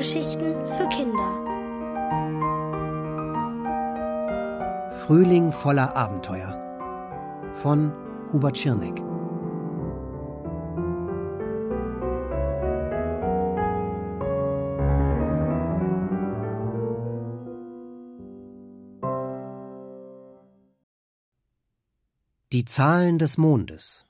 Hörgeschichten 0.00 0.54
für 0.64 0.88
Kinder. 0.88 1.30
Frühling 5.04 5.52
voller 5.52 5.94
Abenteuer 5.94 6.56
von 7.56 7.92
Hubert 8.32 8.56
Schirneck. 8.56 8.96
Die 22.52 22.64
Zahlen 22.64 23.18
des 23.18 23.36
Mondes 23.36 24.06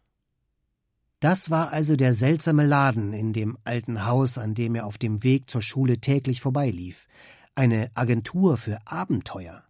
das 1.21 1.51
war 1.51 1.73
also 1.73 1.97
der 1.97 2.15
seltsame 2.15 2.67
Laden 2.67 3.13
in 3.13 3.33
dem 3.33 3.59
alten 3.65 4.07
Haus, 4.07 4.39
an 4.39 4.55
dem 4.55 4.75
er 4.75 4.87
auf 4.87 4.97
dem 4.97 5.23
Weg 5.23 5.51
zur 5.51 5.63
Schule 5.63 5.99
täglich 5.99 6.41
vorbeilief. 6.41 7.07
Eine 7.55 7.91
Agentur 7.95 8.57
für 8.57 8.79
Abenteuer. 8.87 9.63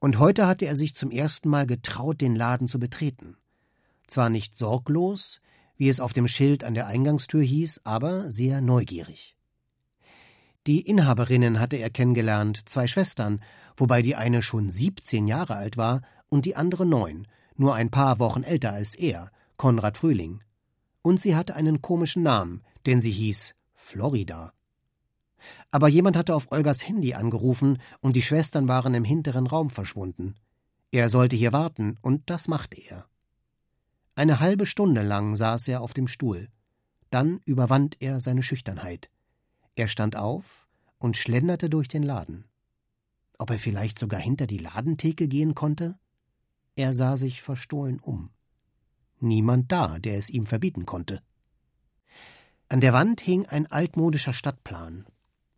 Und 0.00 0.18
heute 0.18 0.46
hatte 0.46 0.66
er 0.66 0.74
sich 0.74 0.94
zum 0.94 1.10
ersten 1.10 1.48
Mal 1.48 1.66
getraut, 1.66 2.20
den 2.20 2.34
Laden 2.34 2.66
zu 2.66 2.78
betreten. 2.78 3.36
Zwar 4.06 4.30
nicht 4.30 4.56
sorglos, 4.56 5.40
wie 5.76 5.88
es 5.88 6.00
auf 6.00 6.12
dem 6.12 6.28
Schild 6.28 6.64
an 6.64 6.74
der 6.74 6.86
Eingangstür 6.86 7.42
hieß, 7.42 7.82
aber 7.84 8.30
sehr 8.30 8.60
neugierig. 8.60 9.36
Die 10.66 10.80
Inhaberinnen 10.80 11.60
hatte 11.60 11.76
er 11.76 11.90
kennengelernt, 11.90 12.68
zwei 12.68 12.86
Schwestern, 12.86 13.40
wobei 13.76 14.00
die 14.00 14.14
eine 14.14 14.42
schon 14.42 14.70
siebzehn 14.70 15.26
Jahre 15.26 15.56
alt 15.56 15.76
war 15.76 16.02
und 16.28 16.46
die 16.46 16.56
andere 16.56 16.86
neun, 16.86 17.26
nur 17.56 17.74
ein 17.74 17.90
paar 17.90 18.18
Wochen 18.18 18.44
älter 18.44 18.72
als 18.72 18.94
er, 18.94 19.30
Konrad 19.62 19.96
Frühling. 19.96 20.42
Und 21.02 21.20
sie 21.20 21.36
hatte 21.36 21.54
einen 21.54 21.82
komischen 21.82 22.24
Namen, 22.24 22.64
denn 22.84 23.00
sie 23.00 23.12
hieß 23.12 23.54
Florida. 23.74 24.52
Aber 25.70 25.86
jemand 25.86 26.16
hatte 26.16 26.34
auf 26.34 26.50
Olgas 26.50 26.84
Handy 26.88 27.14
angerufen 27.14 27.78
und 28.00 28.16
die 28.16 28.22
Schwestern 28.22 28.66
waren 28.66 28.92
im 28.92 29.04
hinteren 29.04 29.46
Raum 29.46 29.70
verschwunden. 29.70 30.34
Er 30.90 31.08
sollte 31.08 31.36
hier 31.36 31.52
warten, 31.52 31.96
und 32.02 32.28
das 32.28 32.48
machte 32.48 32.76
er. 32.76 33.06
Eine 34.16 34.40
halbe 34.40 34.66
Stunde 34.66 35.02
lang 35.02 35.36
saß 35.36 35.68
er 35.68 35.80
auf 35.80 35.94
dem 35.94 36.08
Stuhl. 36.08 36.48
Dann 37.10 37.38
überwand 37.44 37.98
er 38.00 38.18
seine 38.18 38.42
Schüchternheit. 38.42 39.10
Er 39.76 39.86
stand 39.86 40.16
auf 40.16 40.66
und 40.98 41.16
schlenderte 41.16 41.70
durch 41.70 41.86
den 41.86 42.02
Laden. 42.02 42.46
Ob 43.38 43.50
er 43.50 43.60
vielleicht 43.60 44.00
sogar 44.00 44.18
hinter 44.18 44.48
die 44.48 44.58
Ladentheke 44.58 45.28
gehen 45.28 45.54
konnte? 45.54 46.00
Er 46.74 46.92
sah 46.92 47.16
sich 47.16 47.42
verstohlen 47.42 48.00
um 48.00 48.32
niemand 49.22 49.70
da, 49.70 49.98
der 49.98 50.18
es 50.18 50.30
ihm 50.30 50.46
verbieten 50.46 50.86
konnte. 50.86 51.22
An 52.68 52.80
der 52.80 52.92
Wand 52.92 53.20
hing 53.20 53.46
ein 53.46 53.66
altmodischer 53.66 54.32
Stadtplan. 54.32 55.06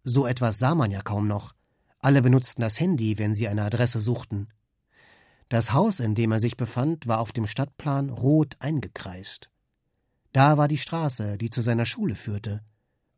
So 0.03 0.27
etwas 0.27 0.59
sah 0.59 0.75
man 0.75 0.91
ja 0.91 1.01
kaum 1.01 1.27
noch. 1.27 1.55
Alle 2.01 2.21
benutzten 2.21 2.61
das 2.61 2.79
Handy, 2.79 3.19
wenn 3.19 3.35
sie 3.35 3.49
eine 3.49 3.63
Adresse 3.63 4.01
suchten. 4.01 4.49
Das 5.49 5.73
Haus, 5.73 6.01
in 6.01 6.15
dem 6.15 6.33
er 6.33 6.41
sich 6.41 6.57
befand, 6.57 7.07
war 7.07 7.21
auf 7.21 7.33
dem 7.33 7.47
Stadtplan 7.47 8.11
rot 8.11 8.57
eingekreist. 8.59 9.49
Da 10.33 10.59
war 10.59 10.69
die 10.69 10.79
Straße, 10.79 11.39
die 11.39 11.49
zu 11.49 11.63
seiner 11.63 11.87
Schule 11.87 12.17
führte, 12.17 12.61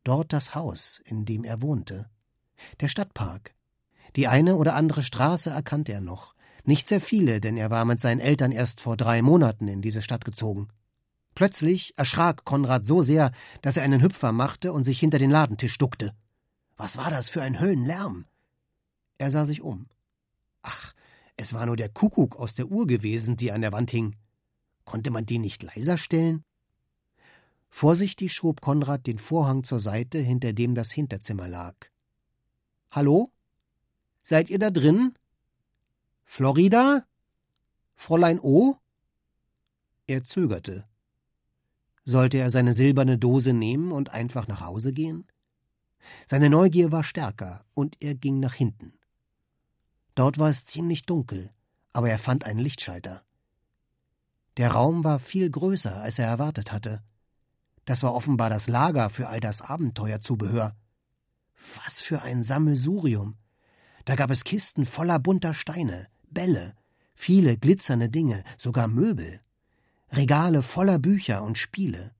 dort 0.04 0.32
das 0.32 0.54
Haus, 0.54 1.00
in 1.04 1.24
dem 1.24 1.44
er 1.44 1.62
wohnte. 1.62 2.10
Der 2.80 2.88
Stadtpark. 2.88 3.54
Die 4.14 4.28
eine 4.28 4.56
oder 4.56 4.74
andere 4.74 5.02
Straße 5.02 5.50
erkannte 5.50 5.92
er 5.92 6.00
noch. 6.00 6.35
Nicht 6.66 6.88
sehr 6.88 7.00
viele, 7.00 7.40
denn 7.40 7.56
er 7.56 7.70
war 7.70 7.84
mit 7.84 8.00
seinen 8.00 8.20
Eltern 8.20 8.50
erst 8.50 8.80
vor 8.80 8.96
drei 8.96 9.22
Monaten 9.22 9.68
in 9.68 9.82
diese 9.82 10.02
Stadt 10.02 10.24
gezogen. 10.24 10.68
Plötzlich 11.36 11.96
erschrak 11.96 12.44
Konrad 12.44 12.84
so 12.84 13.02
sehr, 13.02 13.30
dass 13.62 13.76
er 13.76 13.84
einen 13.84 14.02
Hüpfer 14.02 14.32
machte 14.32 14.72
und 14.72 14.82
sich 14.82 14.98
hinter 14.98 15.18
den 15.18 15.30
Ladentisch 15.30 15.78
duckte. 15.78 16.12
Was 16.76 16.96
war 16.96 17.10
das 17.10 17.28
für 17.28 17.40
ein 17.40 17.60
Höllenlärm? 17.60 18.26
Er 19.18 19.30
sah 19.30 19.46
sich 19.46 19.62
um. 19.62 19.86
Ach, 20.62 20.92
es 21.36 21.54
war 21.54 21.66
nur 21.66 21.76
der 21.76 21.88
Kuckuck 21.88 22.36
aus 22.36 22.56
der 22.56 22.66
Uhr 22.66 22.86
gewesen, 22.86 23.36
die 23.36 23.52
an 23.52 23.60
der 23.60 23.72
Wand 23.72 23.92
hing. 23.92 24.16
Konnte 24.84 25.10
man 25.10 25.24
den 25.24 25.42
nicht 25.42 25.62
leiser 25.62 25.98
stellen? 25.98 26.42
Vorsichtig 27.68 28.32
schob 28.32 28.60
Konrad 28.60 29.06
den 29.06 29.18
Vorhang 29.18 29.62
zur 29.62 29.78
Seite, 29.78 30.18
hinter 30.18 30.52
dem 30.52 30.74
das 30.74 30.90
Hinterzimmer 30.90 31.46
lag. 31.46 31.76
Hallo? 32.90 33.30
Seid 34.22 34.50
ihr 34.50 34.58
da 34.58 34.70
drin? 34.70 35.14
Florida? 36.26 37.06
Fräulein 37.94 38.38
O? 38.40 38.76
Er 40.06 40.22
zögerte. 40.22 40.86
Sollte 42.04 42.36
er 42.36 42.50
seine 42.50 42.74
silberne 42.74 43.16
Dose 43.16 43.54
nehmen 43.54 43.90
und 43.90 44.10
einfach 44.10 44.46
nach 44.46 44.60
Hause 44.60 44.92
gehen? 44.92 45.26
Seine 46.26 46.50
Neugier 46.50 46.92
war 46.92 47.04
stärker, 47.04 47.64
und 47.74 48.02
er 48.02 48.14
ging 48.14 48.38
nach 48.38 48.54
hinten. 48.54 48.92
Dort 50.14 50.38
war 50.38 50.50
es 50.50 50.64
ziemlich 50.64 51.02
dunkel, 51.02 51.50
aber 51.92 52.10
er 52.10 52.18
fand 52.18 52.44
einen 52.44 52.60
Lichtschalter. 52.60 53.22
Der 54.56 54.72
Raum 54.72 55.04
war 55.04 55.18
viel 55.18 55.50
größer, 55.50 56.00
als 56.00 56.18
er 56.18 56.26
erwartet 56.26 56.70
hatte. 56.70 57.02
Das 57.86 58.02
war 58.02 58.14
offenbar 58.14 58.50
das 58.50 58.68
Lager 58.68 59.10
für 59.10 59.28
all 59.28 59.40
das 59.40 59.62
Abenteuerzubehör. 59.62 60.76
Was 61.84 62.02
für 62.02 62.22
ein 62.22 62.42
Sammelsurium! 62.42 63.36
Da 64.04 64.14
gab 64.14 64.30
es 64.30 64.44
Kisten 64.44 64.86
voller 64.86 65.18
bunter 65.18 65.54
Steine, 65.54 66.06
Bälle, 66.36 66.74
viele 67.14 67.56
glitzernde 67.56 68.10
Dinge, 68.10 68.44
sogar 68.58 68.88
Möbel, 68.88 69.40
Regale 70.10 70.62
voller 70.62 70.98
Bücher 70.98 71.42
und 71.42 71.56
Spiele. 71.56 72.12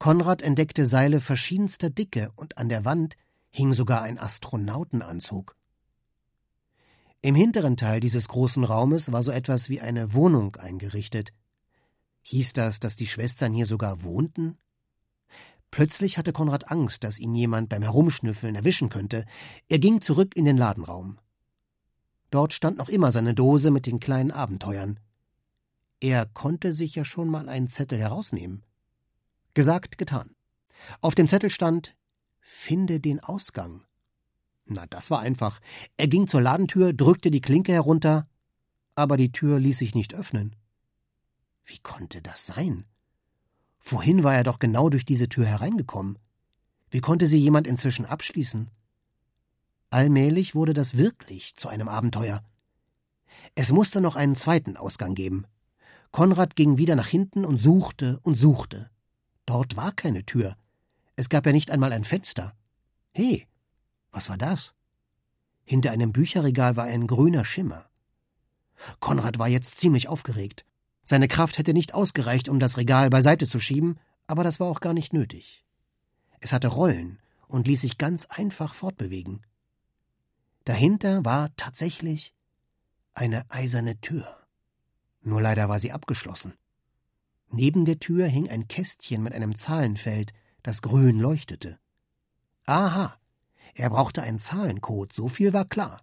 Konrad 0.00 0.42
entdeckte 0.42 0.86
Seile 0.86 1.20
verschiedenster 1.20 1.88
Dicke 1.88 2.32
und 2.34 2.58
an 2.58 2.68
der 2.68 2.84
Wand 2.84 3.14
hing 3.50 3.72
sogar 3.72 4.02
ein 4.02 4.18
Astronautenanzug. 4.18 5.54
Im 7.22 7.36
hinteren 7.36 7.76
Teil 7.76 8.00
dieses 8.00 8.26
großen 8.26 8.64
Raumes 8.64 9.12
war 9.12 9.22
so 9.22 9.30
etwas 9.30 9.68
wie 9.68 9.80
eine 9.80 10.12
Wohnung 10.14 10.56
eingerichtet. 10.56 11.32
Hieß 12.22 12.54
das, 12.54 12.80
dass 12.80 12.96
die 12.96 13.06
Schwestern 13.06 13.52
hier 13.52 13.66
sogar 13.66 14.02
wohnten? 14.02 14.58
Plötzlich 15.70 16.18
hatte 16.18 16.32
Konrad 16.32 16.72
Angst, 16.72 17.04
dass 17.04 17.20
ihn 17.20 17.36
jemand 17.36 17.68
beim 17.68 17.82
Herumschnüffeln 17.82 18.56
erwischen 18.56 18.88
könnte. 18.88 19.24
Er 19.68 19.78
ging 19.78 20.00
zurück 20.00 20.36
in 20.36 20.44
den 20.44 20.56
Ladenraum. 20.56 21.18
Dort 22.34 22.52
stand 22.52 22.78
noch 22.78 22.88
immer 22.88 23.12
seine 23.12 23.32
Dose 23.32 23.70
mit 23.70 23.86
den 23.86 24.00
kleinen 24.00 24.32
Abenteuern. 24.32 24.98
Er 26.00 26.26
konnte 26.26 26.72
sich 26.72 26.96
ja 26.96 27.04
schon 27.04 27.28
mal 27.28 27.48
einen 27.48 27.68
Zettel 27.68 27.96
herausnehmen. 28.00 28.64
Gesagt, 29.54 29.98
getan. 29.98 30.34
Auf 31.00 31.14
dem 31.14 31.28
Zettel 31.28 31.48
stand 31.48 31.94
Finde 32.40 32.98
den 32.98 33.20
Ausgang. 33.20 33.84
Na, 34.64 34.84
das 34.86 35.12
war 35.12 35.20
einfach. 35.20 35.60
Er 35.96 36.08
ging 36.08 36.26
zur 36.26 36.40
Ladentür, 36.40 36.92
drückte 36.92 37.30
die 37.30 37.40
Klinke 37.40 37.70
herunter, 37.70 38.26
aber 38.96 39.16
die 39.16 39.30
Tür 39.30 39.60
ließ 39.60 39.78
sich 39.78 39.94
nicht 39.94 40.12
öffnen. 40.12 40.56
Wie 41.64 41.78
konnte 41.78 42.20
das 42.20 42.46
sein? 42.46 42.84
Vorhin 43.78 44.24
war 44.24 44.34
er 44.34 44.42
doch 44.42 44.58
genau 44.58 44.88
durch 44.88 45.04
diese 45.04 45.28
Tür 45.28 45.46
hereingekommen. 45.46 46.18
Wie 46.90 47.00
konnte 47.00 47.28
sie 47.28 47.38
jemand 47.38 47.68
inzwischen 47.68 48.04
abschließen? 48.06 48.72
Allmählich 49.90 50.54
wurde 50.54 50.74
das 50.74 50.96
wirklich 50.96 51.54
zu 51.54 51.68
einem 51.68 51.88
Abenteuer. 51.88 52.42
Es 53.54 53.72
musste 53.72 54.00
noch 54.00 54.16
einen 54.16 54.34
zweiten 54.34 54.76
Ausgang 54.76 55.14
geben. 55.14 55.46
Konrad 56.10 56.56
ging 56.56 56.78
wieder 56.78 56.96
nach 56.96 57.06
hinten 57.06 57.44
und 57.44 57.58
suchte 57.58 58.18
und 58.22 58.36
suchte. 58.36 58.90
Dort 59.46 59.76
war 59.76 59.92
keine 59.92 60.24
Tür. 60.24 60.56
Es 61.16 61.28
gab 61.28 61.46
ja 61.46 61.52
nicht 61.52 61.70
einmal 61.70 61.92
ein 61.92 62.04
Fenster. 62.04 62.54
He, 63.12 63.46
was 64.10 64.28
war 64.28 64.38
das? 64.38 64.74
Hinter 65.64 65.92
einem 65.92 66.12
Bücherregal 66.12 66.76
war 66.76 66.84
ein 66.84 67.06
grüner 67.06 67.44
Schimmer. 67.44 67.86
Konrad 69.00 69.38
war 69.38 69.48
jetzt 69.48 69.78
ziemlich 69.78 70.08
aufgeregt. 70.08 70.64
Seine 71.02 71.28
Kraft 71.28 71.58
hätte 71.58 71.74
nicht 71.74 71.94
ausgereicht, 71.94 72.48
um 72.48 72.58
das 72.58 72.76
Regal 72.76 73.10
beiseite 73.10 73.46
zu 73.46 73.60
schieben, 73.60 73.98
aber 74.26 74.42
das 74.42 74.58
war 74.60 74.68
auch 74.68 74.80
gar 74.80 74.94
nicht 74.94 75.12
nötig. 75.12 75.64
Es 76.40 76.52
hatte 76.52 76.68
Rollen 76.68 77.18
und 77.46 77.66
ließ 77.66 77.82
sich 77.82 77.98
ganz 77.98 78.26
einfach 78.26 78.74
fortbewegen. 78.74 79.42
Dahinter 80.64 81.24
war 81.24 81.54
tatsächlich 81.56 82.34
eine 83.12 83.48
eiserne 83.50 84.00
Tür. 84.00 84.26
Nur 85.20 85.40
leider 85.40 85.68
war 85.68 85.78
sie 85.78 85.92
abgeschlossen. 85.92 86.54
Neben 87.50 87.84
der 87.84 87.98
Tür 87.98 88.26
hing 88.26 88.48
ein 88.48 88.66
Kästchen 88.66 89.22
mit 89.22 89.32
einem 89.32 89.54
Zahlenfeld, 89.54 90.32
das 90.62 90.82
grün 90.82 91.20
leuchtete. 91.20 91.78
Aha, 92.66 93.18
er 93.74 93.90
brauchte 93.90 94.22
einen 94.22 94.38
Zahlencode, 94.38 95.12
so 95.12 95.28
viel 95.28 95.52
war 95.52 95.64
klar. 95.64 96.00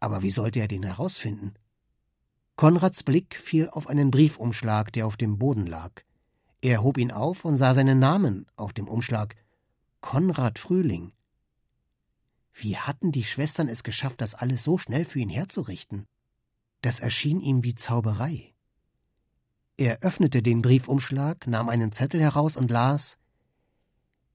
Aber 0.00 0.22
wie 0.22 0.30
sollte 0.30 0.60
er 0.60 0.68
den 0.68 0.82
herausfinden? 0.82 1.54
Konrads 2.56 3.02
Blick 3.02 3.36
fiel 3.36 3.68
auf 3.68 3.86
einen 3.86 4.10
Briefumschlag, 4.10 4.92
der 4.92 5.06
auf 5.06 5.16
dem 5.16 5.38
Boden 5.38 5.66
lag. 5.66 6.02
Er 6.62 6.82
hob 6.82 6.98
ihn 6.98 7.10
auf 7.10 7.44
und 7.44 7.56
sah 7.56 7.74
seinen 7.74 7.98
Namen 7.98 8.46
auf 8.56 8.72
dem 8.72 8.88
Umschlag. 8.88 9.36
Konrad 10.00 10.58
Frühling. 10.58 11.12
Wie 12.52 12.76
hatten 12.76 13.12
die 13.12 13.24
Schwestern 13.24 13.68
es 13.68 13.82
geschafft, 13.82 14.20
das 14.20 14.34
alles 14.34 14.62
so 14.62 14.78
schnell 14.78 15.04
für 15.04 15.20
ihn 15.20 15.28
herzurichten? 15.28 16.06
Das 16.82 17.00
erschien 17.00 17.40
ihm 17.40 17.62
wie 17.62 17.74
Zauberei. 17.74 18.54
Er 19.76 20.00
öffnete 20.00 20.42
den 20.42 20.62
Briefumschlag, 20.62 21.46
nahm 21.46 21.68
einen 21.68 21.92
Zettel 21.92 22.20
heraus 22.20 22.56
und 22.56 22.70
las 22.70 23.18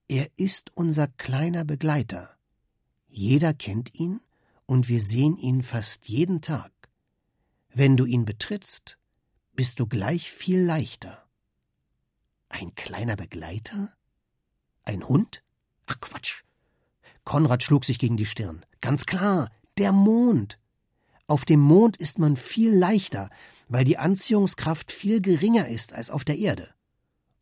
Er 0.08 0.28
ist 0.36 0.72
unser 0.74 1.08
kleiner 1.08 1.64
Begleiter. 1.64 2.36
Jeder 3.08 3.54
kennt 3.54 3.98
ihn 3.98 4.20
und 4.66 4.88
wir 4.88 5.00
sehen 5.00 5.36
ihn 5.36 5.62
fast 5.62 6.08
jeden 6.08 6.40
Tag. 6.40 6.72
Wenn 7.68 7.96
du 7.96 8.06
ihn 8.06 8.24
betrittst, 8.24 8.98
bist 9.54 9.80
du 9.80 9.86
gleich 9.86 10.30
viel 10.30 10.60
leichter. 10.60 11.26
Ein 12.48 12.74
kleiner 12.74 13.16
Begleiter? 13.16 13.92
Ein 14.82 15.06
Hund? 15.08 15.42
Ach 15.86 16.00
Quatsch. 16.00 16.45
Konrad 17.26 17.62
schlug 17.62 17.84
sich 17.84 17.98
gegen 17.98 18.16
die 18.16 18.24
Stirn. 18.24 18.64
Ganz 18.80 19.04
klar, 19.04 19.50
der 19.76 19.92
Mond. 19.92 20.58
Auf 21.26 21.44
dem 21.44 21.60
Mond 21.60 21.96
ist 21.96 22.18
man 22.18 22.36
viel 22.36 22.72
leichter, 22.72 23.28
weil 23.68 23.84
die 23.84 23.98
Anziehungskraft 23.98 24.92
viel 24.92 25.20
geringer 25.20 25.66
ist 25.66 25.92
als 25.92 26.08
auf 26.08 26.24
der 26.24 26.38
Erde. 26.38 26.70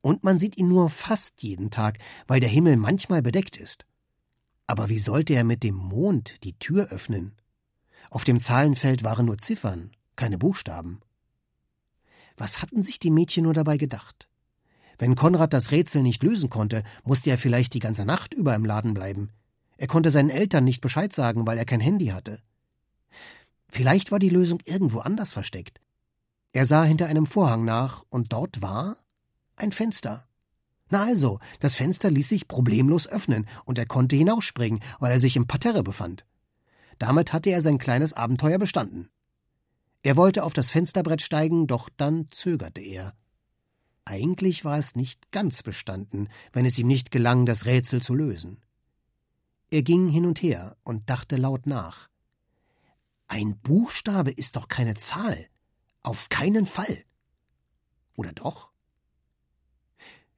Und 0.01 0.25
man 0.25 0.39
sieht 0.39 0.57
ihn 0.57 0.69
nur 0.69 0.89
fast 0.89 1.43
jeden 1.43 1.71
Tag, 1.71 1.99
weil 2.27 2.41
der 2.41 2.49
Himmel 2.49 2.77
manchmal 2.77 3.21
bedeckt 3.21 3.59
ist. 3.59 3.85
Aber 4.67 4.89
wie 4.89 4.99
sollte 4.99 5.35
er 5.35 5.45
mit 5.45 5.63
dem 5.63 5.75
Mond 5.75 6.43
die 6.45 6.59
Tür 6.59 6.89
öffnen? 6.89 7.37
Auf 8.11 8.25
dem 8.25 8.41
Zahlenfeld 8.41 9.05
waren 9.05 9.27
nur 9.27 9.37
Ziffern, 9.37 9.93
keine 10.17 10.39
Buchstaben. 10.39 11.01
Was 12.39 12.63
hatten 12.63 12.83
sich 12.83 12.99
die 12.99 13.11
Mädchen 13.11 13.45
nur 13.45 13.55
dabei 13.55 13.77
gedacht? 13.77 14.29
Wenn 14.99 15.15
Konrad 15.15 15.53
das 15.53 15.73
Rätsel 15.73 16.03
nicht 16.03 16.23
lösen 16.23 16.49
konnte, 16.49 16.85
musste 17.05 17.29
er 17.29 17.39
vielleicht 17.39 17.75
die 17.75 17.81
ganze 17.81 18.07
Nacht 18.07 18.33
über 18.33 18.55
im 18.55 18.65
Laden 18.65 18.95
bleiben. 18.95 19.31
Er 19.77 19.87
konnte 19.87 20.11
seinen 20.11 20.31
Eltern 20.31 20.65
nicht 20.65 20.81
Bescheid 20.81 21.13
sagen, 21.13 21.47
weil 21.47 21.59
er 21.59 21.65
kein 21.65 21.81
Handy 21.81 22.07
hatte. 22.07 22.41
Vielleicht 23.69 24.13
war 24.13 24.19
die 24.19 24.29
Lösung 24.29 24.61
irgendwo 24.65 25.01
anders 25.01 25.33
versteckt. 25.33 25.81
Er 26.53 26.65
sah 26.65 26.85
hinter 26.85 27.07
einem 27.07 27.27
Vorhang 27.27 27.65
nach, 27.65 28.05
und 28.11 28.33
dort 28.33 28.63
war 28.63 28.97
ein 29.57 29.73
Fenster. 29.73 30.29
Na 30.89 31.03
also, 31.03 31.41
das 31.59 31.75
Fenster 31.75 32.11
ließ 32.11 32.29
sich 32.29 32.47
problemlos 32.47 33.09
öffnen, 33.09 33.47
und 33.65 33.79
er 33.79 33.87
konnte 33.87 34.15
hinausspringen, 34.15 34.81
weil 35.01 35.11
er 35.11 35.19
sich 35.19 35.35
im 35.35 35.49
Parterre 35.49 35.83
befand. 35.83 36.25
Damit 36.99 37.33
hatte 37.33 37.51
er 37.51 37.61
sein 37.61 37.79
kleines 37.79 38.13
Abenteuer 38.13 38.59
bestanden. 38.59 39.11
Er 40.05 40.17
wollte 40.17 40.45
auf 40.45 40.53
das 40.53 40.71
Fensterbrett 40.71 41.23
steigen, 41.23 41.67
doch 41.67 41.89
dann 41.97 42.29
zögerte 42.31 42.81
er. 42.81 43.15
Eigentlich 44.05 44.65
war 44.65 44.79
es 44.79 44.95
nicht 44.95 45.33
ganz 45.33 45.63
bestanden, 45.63 46.29
wenn 46.53 46.67
es 46.67 46.79
ihm 46.79 46.87
nicht 46.87 47.11
gelang, 47.11 47.47
das 47.47 47.65
Rätsel 47.65 48.03
zu 48.03 48.15
lösen. 48.15 48.64
Er 49.75 49.83
ging 49.83 50.09
hin 50.09 50.25
und 50.25 50.41
her 50.41 50.77
und 50.85 51.11
dachte 51.11 51.35
laut 51.35 51.67
nach. 51.67 52.09
Ein 53.27 53.59
Buchstabe 53.59 54.31
ist 54.31 54.55
doch 54.55 54.69
keine 54.69 54.95
Zahl. 54.95 55.49
Auf 56.05 56.29
keinen 56.29 56.67
Fall. 56.67 57.03
Oder 58.15 58.31
doch? 58.31 58.71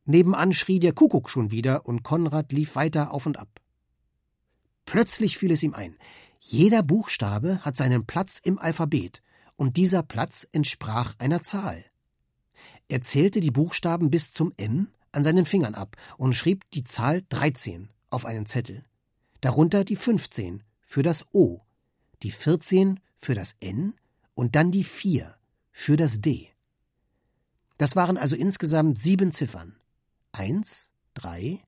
Nebenan 0.06 0.54
schrie 0.54 0.80
der 0.80 0.94
Kuckuck 0.94 1.28
schon 1.28 1.50
wieder 1.50 1.84
und 1.84 2.02
Konrad 2.02 2.50
lief 2.50 2.76
weiter 2.76 3.12
auf 3.12 3.26
und 3.26 3.38
ab. 3.38 3.60
Plötzlich 4.86 5.36
fiel 5.36 5.50
es 5.50 5.62
ihm 5.62 5.74
ein. 5.74 5.98
Jeder 6.40 6.82
Buchstabe 6.82 7.60
hat 7.62 7.76
seinen 7.76 8.06
Platz 8.06 8.40
im 8.42 8.58
Alphabet, 8.58 9.20
und 9.56 9.76
dieser 9.76 10.02
Platz 10.02 10.46
entsprach 10.50 11.14
einer 11.18 11.42
Zahl. 11.42 11.84
Er 12.88 13.02
zählte 13.02 13.40
die 13.40 13.50
Buchstaben 13.50 14.08
bis 14.08 14.32
zum 14.32 14.54
M 14.56 14.88
an 15.12 15.22
seinen 15.22 15.44
Fingern 15.44 15.74
ab 15.74 15.98
und 16.16 16.32
schrieb 16.32 16.64
die 16.70 16.84
Zahl 16.84 17.22
13 17.28 17.90
auf 18.08 18.24
einen 18.24 18.46
Zettel. 18.46 18.82
Darunter 19.46 19.84
die 19.84 19.94
15 19.94 20.64
für 20.80 21.04
das 21.04 21.24
O 21.32 21.60
die 22.24 22.32
14 22.32 22.98
für 23.16 23.36
das 23.36 23.54
N 23.60 23.94
und 24.34 24.56
dann 24.56 24.72
die 24.72 24.82
4 24.82 25.36
für 25.70 25.96
das 25.96 26.20
D. 26.20 26.50
Das 27.78 27.94
waren 27.94 28.18
also 28.18 28.34
insgesamt 28.34 28.98
sieben 28.98 29.30
Ziffern. 29.30 29.76
1, 30.32 30.90
3, 31.14 31.62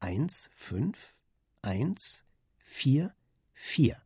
1, 0.00 0.50
5, 0.52 1.16
1, 1.62 2.24
4, 2.58 3.14
4 3.54 3.96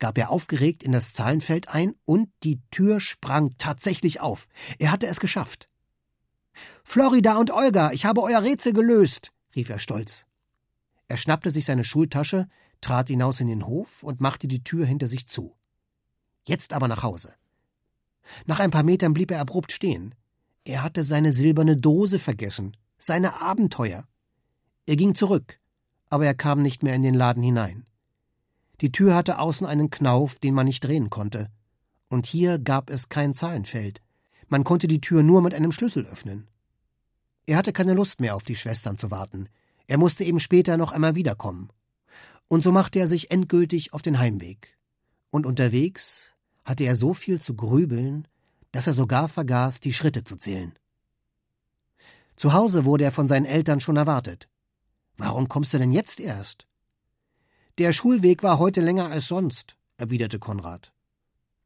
gab 0.00 0.18
er 0.18 0.30
aufgeregt 0.30 0.82
in 0.82 0.90
das 0.90 1.12
Zahlenfeld 1.12 1.68
ein 1.68 1.94
und 2.04 2.30
die 2.42 2.60
Tür 2.72 2.98
sprang 2.98 3.50
tatsächlich 3.58 4.20
auf. 4.20 4.48
Er 4.80 4.90
hatte 4.90 5.06
es 5.06 5.20
geschafft. 5.20 5.68
Florida 6.82 7.36
und 7.36 7.52
Olga, 7.52 7.92
ich 7.92 8.04
habe 8.06 8.22
euer 8.22 8.42
Rätsel 8.42 8.72
gelöst, 8.72 9.30
rief 9.54 9.70
er 9.70 9.78
stolz. 9.78 10.25
Er 11.08 11.16
schnappte 11.16 11.50
sich 11.50 11.64
seine 11.64 11.84
Schultasche, 11.84 12.48
trat 12.80 13.08
hinaus 13.08 13.40
in 13.40 13.48
den 13.48 13.66
Hof 13.66 14.02
und 14.02 14.20
machte 14.20 14.48
die 14.48 14.64
Tür 14.64 14.86
hinter 14.86 15.06
sich 15.06 15.26
zu. 15.26 15.56
Jetzt 16.44 16.72
aber 16.72 16.88
nach 16.88 17.02
Hause. 17.02 17.34
Nach 18.44 18.60
ein 18.60 18.70
paar 18.70 18.82
Metern 18.82 19.14
blieb 19.14 19.30
er 19.30 19.40
abrupt 19.40 19.72
stehen. 19.72 20.14
Er 20.64 20.82
hatte 20.82 21.04
seine 21.04 21.32
silberne 21.32 21.76
Dose 21.76 22.18
vergessen, 22.18 22.76
seine 22.98 23.40
Abenteuer. 23.40 24.06
Er 24.86 24.96
ging 24.96 25.14
zurück, 25.14 25.60
aber 26.10 26.26
er 26.26 26.34
kam 26.34 26.62
nicht 26.62 26.82
mehr 26.82 26.94
in 26.94 27.02
den 27.02 27.14
Laden 27.14 27.42
hinein. 27.42 27.86
Die 28.80 28.92
Tür 28.92 29.14
hatte 29.14 29.38
außen 29.38 29.66
einen 29.66 29.90
Knauf, 29.90 30.38
den 30.38 30.54
man 30.54 30.66
nicht 30.66 30.84
drehen 30.84 31.08
konnte. 31.08 31.50
Und 32.08 32.26
hier 32.26 32.58
gab 32.58 32.90
es 32.90 33.08
kein 33.08 33.32
Zahlenfeld. 33.32 34.02
Man 34.48 34.64
konnte 34.64 34.86
die 34.86 35.00
Tür 35.00 35.22
nur 35.22 35.42
mit 35.42 35.54
einem 35.54 35.72
Schlüssel 35.72 36.06
öffnen. 36.06 36.48
Er 37.46 37.56
hatte 37.56 37.72
keine 37.72 37.94
Lust 37.94 38.20
mehr 38.20 38.34
auf 38.34 38.42
die 38.42 38.56
Schwestern 38.56 38.96
zu 38.96 39.10
warten. 39.10 39.48
Er 39.86 39.98
musste 39.98 40.24
eben 40.24 40.40
später 40.40 40.76
noch 40.76 40.92
einmal 40.92 41.14
wiederkommen. 41.14 41.70
Und 42.48 42.62
so 42.62 42.72
machte 42.72 42.98
er 42.98 43.08
sich 43.08 43.30
endgültig 43.30 43.92
auf 43.92 44.02
den 44.02 44.18
Heimweg. 44.18 44.76
Und 45.30 45.46
unterwegs 45.46 46.34
hatte 46.64 46.84
er 46.84 46.96
so 46.96 47.14
viel 47.14 47.40
zu 47.40 47.54
grübeln, 47.54 48.26
dass 48.72 48.86
er 48.86 48.92
sogar 48.92 49.28
vergaß, 49.28 49.80
die 49.80 49.92
Schritte 49.92 50.24
zu 50.24 50.36
zählen. 50.36 50.74
Zu 52.36 52.52
Hause 52.52 52.84
wurde 52.84 53.04
er 53.04 53.12
von 53.12 53.28
seinen 53.28 53.46
Eltern 53.46 53.80
schon 53.80 53.96
erwartet. 53.96 54.48
Warum 55.16 55.48
kommst 55.48 55.72
du 55.72 55.78
denn 55.78 55.92
jetzt 55.92 56.20
erst? 56.20 56.66
Der 57.78 57.92
Schulweg 57.92 58.42
war 58.42 58.58
heute 58.58 58.80
länger 58.80 59.10
als 59.10 59.26
sonst, 59.26 59.76
erwiderte 59.96 60.38
Konrad. 60.38 60.92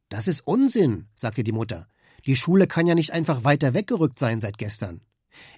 Das 0.08 0.28
ist 0.28 0.46
Unsinn, 0.46 1.08
sagte 1.14 1.44
die 1.44 1.52
Mutter. 1.52 1.88
Die 2.26 2.36
Schule 2.36 2.66
kann 2.66 2.86
ja 2.86 2.94
nicht 2.94 3.12
einfach 3.12 3.44
weiter 3.44 3.74
weggerückt 3.74 4.18
sein 4.18 4.40
seit 4.40 4.58
gestern. 4.58 5.00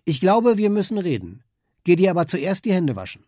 Ich 0.05 0.21
glaube, 0.21 0.59
wir 0.59 0.71
müssen 0.71 0.99
reden. 0.99 1.43
Geh 1.85 1.97
dir 1.97 2.11
aber 2.11 2.27
zuerst 2.27 2.65
die 2.65 2.73
Hände 2.73 2.97
waschen. 2.97 3.25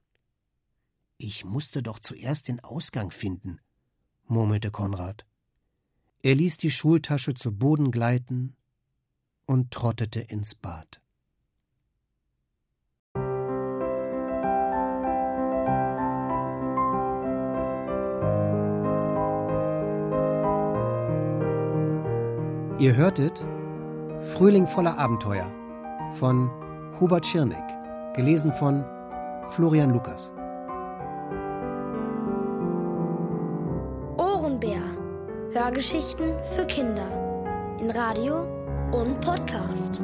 Ich 1.17 1.45
musste 1.45 1.83
doch 1.83 1.99
zuerst 1.99 2.49
den 2.49 2.61
Ausgang 2.61 3.11
finden, 3.11 3.61
murmelte 4.27 4.71
Konrad. 4.71 5.27
Er 6.23 6.35
ließ 6.35 6.59
die 6.59 6.71
Schultasche 6.71 7.35
zu 7.35 7.57
Boden 7.57 7.91
gleiten 7.91 8.57
und 9.47 9.71
trottete 9.71 10.21
ins 10.21 10.55
Bad. 10.55 11.01
Ihr 22.81 22.97
hörtet 22.97 23.39
Frühling 24.35 24.67
voller 24.67 24.99
Abenteuer 24.99 25.47
von 26.15 26.51
Hubert 27.01 27.25
Schirneck, 27.25 27.74
gelesen 28.15 28.53
von 28.53 28.85
Florian 29.51 29.91
Lukas. 29.91 30.33
Hörgeschichten 35.55 36.35
für 36.57 36.67
Kinder 36.67 37.09
in 37.81 37.91
Radio 37.91 38.43
und 38.91 39.21
Podcast. 39.21 40.03